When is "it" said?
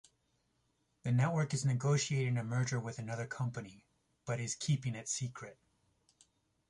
4.95-5.07